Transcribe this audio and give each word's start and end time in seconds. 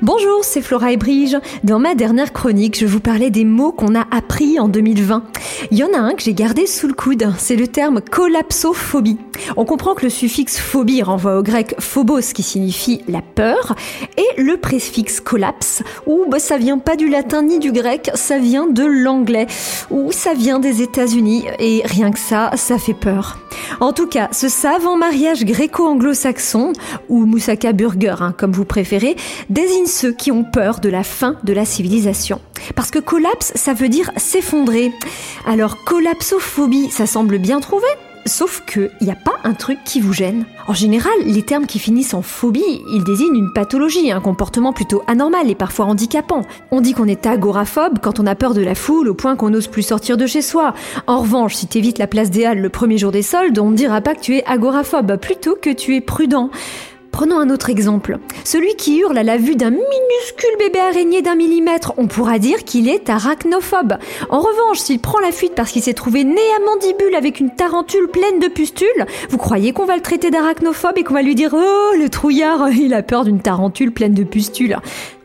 Bonjour, 0.00 0.44
c'est 0.44 0.62
Flora 0.62 0.92
et 0.92 0.96
Brige. 0.96 1.36
Dans 1.64 1.80
ma 1.80 1.96
dernière 1.96 2.32
chronique, 2.32 2.78
je 2.78 2.86
vous 2.86 3.00
parlais 3.00 3.30
des 3.30 3.44
mots 3.44 3.72
qu'on 3.72 3.96
a 3.96 4.06
appris 4.12 4.60
en 4.60 4.68
2020. 4.68 5.24
Il 5.72 5.78
y 5.78 5.82
en 5.82 5.92
a 5.92 5.98
un 5.98 6.14
que 6.14 6.22
j'ai 6.22 6.34
gardé 6.34 6.68
sous 6.68 6.86
le 6.86 6.94
coude, 6.94 7.32
c'est 7.36 7.56
le 7.56 7.66
terme 7.66 8.00
collapsophobie. 8.00 9.18
On 9.56 9.64
comprend 9.64 9.94
que 9.94 10.04
le 10.04 10.10
suffixe 10.10 10.56
phobie 10.56 11.02
renvoie 11.02 11.36
au 11.36 11.42
grec 11.42 11.74
phobos 11.80 12.32
qui 12.32 12.44
signifie 12.44 13.02
la 13.08 13.22
peur 13.22 13.74
et 14.16 14.40
le 14.40 14.56
préfixe 14.56 15.18
collapse 15.18 15.82
ou 16.06 16.26
bah, 16.28 16.38
ça 16.38 16.58
vient 16.58 16.78
pas 16.78 16.94
du 16.94 17.08
latin 17.08 17.42
ni 17.42 17.58
du 17.58 17.72
grec, 17.72 18.10
ça 18.14 18.38
vient 18.38 18.68
de 18.68 18.84
l'anglais 18.84 19.48
ou 19.90 20.12
ça 20.12 20.32
vient 20.32 20.60
des 20.60 20.80
États-Unis 20.80 21.44
et 21.58 21.82
rien 21.84 22.12
que 22.12 22.20
ça, 22.20 22.52
ça 22.54 22.78
fait 22.78 22.94
peur. 22.94 23.38
En 23.80 23.92
tout 23.92 24.06
cas, 24.06 24.28
ce 24.32 24.48
savant 24.48 24.96
mariage 24.96 25.44
gréco-anglo-saxon, 25.44 26.72
ou 27.08 27.26
moussaka 27.26 27.72
burger, 27.72 28.16
hein, 28.20 28.34
comme 28.36 28.52
vous 28.52 28.64
préférez, 28.64 29.16
désigne 29.50 29.86
ceux 29.88 30.12
qui 30.12 30.30
ont 30.30 30.44
peur 30.44 30.78
de 30.78 30.88
la 30.88 31.02
fin 31.02 31.36
de 31.42 31.52
la 31.52 31.64
civilisation. 31.64 32.40
Parce 32.76 32.90
que 32.90 33.00
collapse, 33.00 33.52
ça 33.56 33.74
veut 33.74 33.88
dire 33.88 34.12
s'effondrer. 34.16 34.92
Alors 35.46 35.82
collapsophobie, 35.84 36.90
ça 36.90 37.06
semble 37.06 37.38
bien 37.38 37.58
trouvé 37.60 37.86
Sauf 38.26 38.62
que 38.66 38.90
il 39.00 39.06
n'y 39.06 39.12
a 39.12 39.16
pas 39.16 39.36
un 39.42 39.54
truc 39.54 39.78
qui 39.84 40.00
vous 40.00 40.12
gêne. 40.12 40.44
En 40.66 40.74
général, 40.74 41.12
les 41.24 41.42
termes 41.42 41.66
qui 41.66 41.78
finissent 41.78 42.12
en 42.12 42.20
phobie, 42.20 42.82
ils 42.92 43.02
désignent 43.02 43.34
une 43.34 43.52
pathologie, 43.54 44.12
un 44.12 44.20
comportement 44.20 44.74
plutôt 44.74 45.02
anormal 45.06 45.48
et 45.48 45.54
parfois 45.54 45.86
handicapant. 45.86 46.42
On 46.70 46.82
dit 46.82 46.92
qu'on 46.92 47.08
est 47.08 47.26
agoraphobe 47.26 48.00
quand 48.02 48.20
on 48.20 48.26
a 48.26 48.34
peur 48.34 48.52
de 48.52 48.60
la 48.60 48.74
foule 48.74 49.08
au 49.08 49.14
point 49.14 49.34
qu'on 49.34 49.50
n'ose 49.50 49.68
plus 49.68 49.82
sortir 49.82 50.18
de 50.18 50.26
chez 50.26 50.42
soi. 50.42 50.74
En 51.06 51.20
revanche, 51.20 51.54
si 51.54 51.66
t'évites 51.66 51.98
la 51.98 52.06
place 52.06 52.30
des 52.30 52.44
Halles 52.44 52.60
le 52.60 52.68
premier 52.68 52.98
jour 52.98 53.12
des 53.12 53.22
soldes, 53.22 53.58
on 53.58 53.70
ne 53.70 53.76
dira 53.76 54.02
pas 54.02 54.14
que 54.14 54.20
tu 54.20 54.36
es 54.36 54.44
agoraphobe, 54.44 55.16
plutôt 55.16 55.56
que 55.60 55.70
tu 55.70 55.96
es 55.96 56.02
prudent. 56.02 56.50
Prenons 57.18 57.40
un 57.40 57.50
autre 57.50 57.68
exemple. 57.68 58.18
Celui 58.44 58.76
qui 58.76 58.98
hurle 58.98 59.18
à 59.18 59.24
la 59.24 59.38
vue 59.38 59.56
d'un 59.56 59.70
minuscule 59.70 60.56
bébé 60.56 60.78
araignée 60.78 61.20
d'un 61.20 61.34
millimètre, 61.34 61.92
on 61.96 62.06
pourra 62.06 62.38
dire 62.38 62.62
qu'il 62.62 62.88
est 62.88 63.10
arachnophobe. 63.10 63.94
En 64.30 64.38
revanche, 64.38 64.78
s'il 64.78 65.00
prend 65.00 65.18
la 65.18 65.32
fuite 65.32 65.56
parce 65.56 65.72
qu'il 65.72 65.82
s'est 65.82 65.94
trouvé 65.94 66.22
né 66.22 66.40
à 66.56 66.64
mandibule 66.64 67.16
avec 67.16 67.40
une 67.40 67.50
tarentule 67.50 68.06
pleine 68.06 68.38
de 68.38 68.46
pustules, 68.46 69.04
vous 69.30 69.36
croyez 69.36 69.72
qu'on 69.72 69.84
va 69.84 69.96
le 69.96 70.00
traiter 70.00 70.30
d'arachnophobe 70.30 70.96
et 70.96 71.02
qu'on 71.02 71.14
va 71.14 71.22
lui 71.22 71.34
dire 71.34 71.50
Oh, 71.54 71.96
le 71.98 72.08
trouillard, 72.08 72.68
il 72.72 72.94
a 72.94 73.02
peur 73.02 73.24
d'une 73.24 73.40
tarentule 73.40 73.90
pleine 73.90 74.14
de 74.14 74.22
pustules 74.22 74.76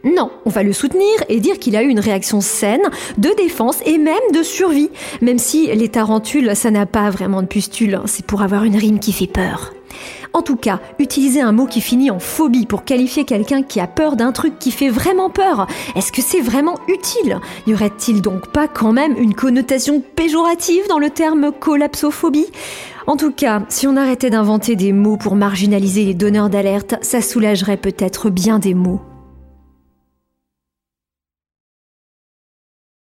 non, 0.06 0.32
on 0.44 0.50
va 0.50 0.64
le 0.64 0.74
soutenir 0.74 1.24
et 1.30 1.40
dire 1.40 1.60
qu'il 1.60 1.78
a 1.78 1.84
eu 1.84 1.88
une 1.88 2.02
réaction 2.02 2.42
saine, 2.42 2.90
de 3.18 3.30
défense 3.38 3.78
et 3.86 3.98
même 3.98 4.18
de 4.34 4.44
survie. 4.44 4.90
Même 5.22 5.40
si 5.40 5.68
les 5.68 5.88
tarentules, 5.88 6.58
ça 6.58 6.72
n'a 6.72 6.86
pas 6.86 7.10
vraiment 7.10 7.42
de 7.42 7.48
pustules, 7.48 8.02
c'est 8.06 8.26
pour 8.26 8.42
avoir 8.42 8.66
une 8.66 8.76
rime 8.76 9.00
qui 9.00 9.14
fait 9.14 9.28
peur. 9.28 9.72
En 10.36 10.42
tout 10.42 10.56
cas, 10.56 10.80
utiliser 10.98 11.42
un 11.42 11.52
mot 11.52 11.68
qui 11.68 11.80
finit 11.80 12.10
en 12.10 12.18
phobie 12.18 12.66
pour 12.66 12.84
qualifier 12.86 13.24
quelqu'un 13.24 13.62
qui 13.62 13.80
a 13.80 13.86
peur 13.86 14.16
d'un 14.16 14.32
truc 14.32 14.58
qui 14.58 14.72
fait 14.72 14.90
vraiment 14.90 15.30
peur, 15.30 15.68
est-ce 15.96 16.12
que 16.12 16.24
c'est 16.24 16.42
vraiment 16.42 16.80
utile? 16.88 17.40
Y 17.68 17.74
aurait-il 17.76 18.22
donc 18.22 18.48
pas 18.48 18.68
quand 18.68 18.94
même 18.94 19.16
une 19.16 19.36
connotation 19.36 20.02
péjorative 20.16 20.88
dans 20.90 20.98
le 20.98 21.12
terme 21.12 21.52
collapsophobie? 21.52 22.48
En 23.06 23.16
tout 23.16 23.32
cas, 23.32 23.62
si 23.70 23.86
on 23.86 23.96
arrêtait 23.96 24.32
d'inventer 24.32 24.76
des 24.76 24.92
mots 24.92 25.18
pour 25.18 25.36
marginaliser 25.36 26.06
les 26.06 26.16
donneurs 26.16 26.50
d'alerte, 26.50 26.96
ça 27.02 27.22
soulagerait 27.22 27.78
peut-être 27.78 28.32
bien 28.32 28.58
des 28.58 28.74
mots. 28.74 29.02